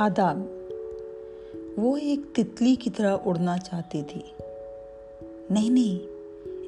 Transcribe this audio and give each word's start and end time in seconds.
آداب 0.00 0.38
وہ 1.76 1.96
ایک 1.96 2.36
تتلی 2.36 2.74
کی 2.74 2.90
طرح 2.90 3.16
اڑنا 3.24 3.58
چاہتی 3.58 4.02
تھی۔ 4.02 4.20
نہیں 5.50 5.70
نہیں، 5.70 6.06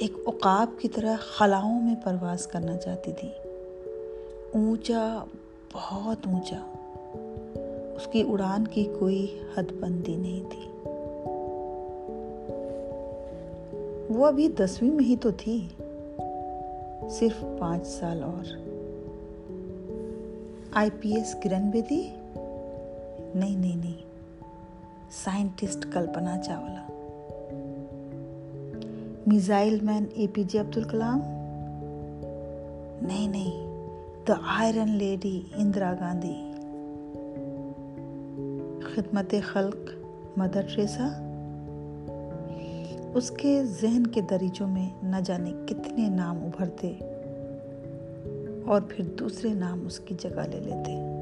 ایک 0.00 0.28
عقاب 0.28 0.80
کی 0.80 0.88
طرح 0.88 1.16
خلاؤں 1.20 1.82
میں 1.82 1.94
پرواز 2.04 2.46
کرنا 2.46 2.76
چاہتی 2.76 3.12
تھی۔ 3.12 3.28
اونچا، 4.54 5.24
بہت 5.72 6.26
اونچا۔ 6.26 6.74
اس 7.96 8.08
کی 8.12 8.22
اڑان 8.28 8.66
کی 8.66 8.88
کوئی 8.98 9.38
حد 9.56 9.72
بندی 9.80 10.16
نہیں 10.16 10.42
تھی۔ 10.50 10.70
وہ 14.08 14.26
ابھی 14.26 14.48
دسویں 14.48 14.90
میں 14.90 15.04
ہی 15.04 15.16
تو 15.16 15.30
تھی۔ 15.30 15.68
صرف 17.10 17.44
پانچ 17.58 17.86
سال 17.86 18.22
اور۔ 18.22 18.58
آئی 20.72 20.90
پی 21.00 21.14
ایس 21.14 21.36
کرن 21.44 21.70
بیدی 21.70 22.10
نہیں 23.34 23.56
نہیں 23.56 23.76
نہیں۔ 23.76 24.08
Scientist 25.10 25.86
Kalpana 25.92 26.38
Chawla 26.38 26.84
missile 29.26 29.78
man 29.82 30.04
A 30.14 30.26
P 30.32 30.42
J 30.42 30.58
Abdul 30.58 30.76
Kalam? 30.76 31.20
نہیں 33.02 33.28
نہیں۔ 33.28 33.68
The 34.28 34.34
Iron 34.46 34.88
Lady 34.88 35.42
Indira 35.56 35.94
Gandhi. 36.00 36.52
خدمت 38.94 39.34
خلق 39.52 39.76
مدر 40.36 40.60
ٹریسا۔ 40.74 41.08
اس 43.14 43.30
کے 43.30 43.64
ذہن 43.64 44.06
کے 44.06 44.20
دریچوں 44.20 44.68
میں 44.68 44.90
نہ 45.02 45.16
جانے 45.24 45.52
کتنے 45.66 46.08
نام 46.08 46.36
ابھرتے 46.44 46.88
اور 48.66 48.80
پھر 48.88 49.04
دوسرے 49.04 49.54
نام 49.54 49.86
اس 49.86 49.98
کی 49.98 50.14
جگہ 50.20 50.40
لے 50.50 50.60
لیتے۔ 50.60 51.17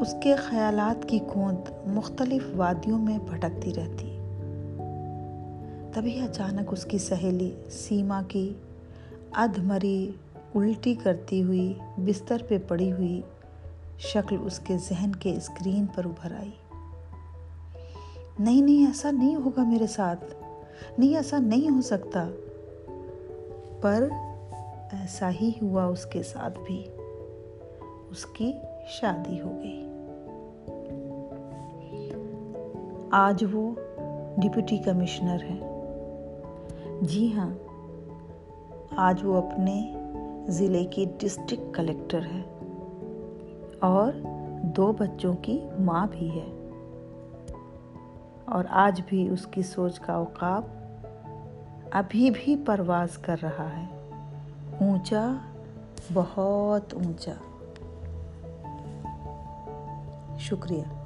اس 0.00 0.14
کے 0.22 0.34
خیالات 0.34 1.08
کی 1.08 1.18
کوند 1.18 1.88
مختلف 1.88 2.42
وادیوں 2.56 2.98
میں 2.98 3.18
بھٹکتی 3.18 3.74
رہتی۔ 3.74 4.16
تبھی 5.94 6.20
اچانک 6.20 6.72
اس 6.72 6.84
کی 6.84 6.98
سہیلی 6.98 7.54
سیما 7.70 8.22
کی 8.28 8.54
ادھ 9.32 9.60
مری 9.60 10.10
الٹی 10.54 10.94
کرتی 10.94 11.42
ہوئی، 11.42 11.74
بستر 11.96 12.42
پہ 12.48 12.58
پڑی 12.68 12.92
ہوئی 12.92 13.22
شکل 13.98 14.36
اس 14.40 14.58
کے 14.58 14.76
ذہن 14.78 15.12
کے 15.12 15.34
اسکرین 15.36 15.86
پر 15.86 16.04
ابھر 16.04 16.32
آئی۔ 16.32 16.50
نہیں 18.38 18.62
نہیں، 18.62 18.86
ایسا 18.86 19.10
نہیں 19.10 19.34
ہوگا 19.34 19.62
میرے 19.64 19.86
ساتھ۔ 19.86 20.24
نہیں، 20.98 21.16
ایسا 21.16 21.38
نہیں 21.38 21.70
ہو 21.70 21.80
سکتا۔ 21.80 22.28
پر 23.80 24.08
ایسا 24.92 25.30
ہی 25.30 25.52
ہوا 25.62 25.84
اس 25.84 26.06
کے 26.06 26.22
ساتھ 26.22 26.58
بھی۔ 26.66 26.84
اس 28.10 28.26
کی 28.26 28.52
شادی 28.88 29.40
ہو 29.40 29.60
گئی۔ 29.62 29.89
آج 33.10 33.44
وہ 33.52 33.74
ڈپٹی 34.36 34.78
کمشنر 34.78 35.36
ہے 35.42 35.80
جی 37.02 37.32
ہاں 37.34 37.50
آج 38.96 39.24
وہ 39.24 39.36
اپنے 39.36 39.94
ضلع 40.48 40.84
کی 40.90 41.04
ڈسٹرکٹ 41.18 41.76
کلیکٹر 41.76 42.18
ہے 42.18 42.42
اور 43.80 44.12
دو 44.62 44.92
بچوں 44.92 45.34
کی 45.42 45.60
ماں 45.78 46.06
بھی 46.10 46.30
ہے۔ 46.30 46.70
اور 48.44 48.64
آج 48.70 49.00
بھی 49.06 49.28
اس 49.28 49.46
کی 49.46 49.62
سوچ 49.62 50.00
کا 50.00 50.12
اوقاب 50.12 50.62
ابھی 51.90 52.30
بھی 52.30 52.56
پرواز 52.66 53.18
کر 53.18 53.36
رہا 53.42 53.68
ہے۔ 53.76 53.86
اونچا، 54.80 55.32
بہت 56.12 56.94
اونچا۔ 56.94 57.34
شکریہ۔ 60.38 60.99